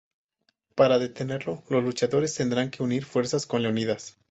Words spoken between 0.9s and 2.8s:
detenerlo, los luchadores tendrán